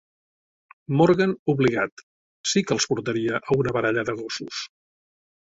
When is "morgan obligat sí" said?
1.01-2.65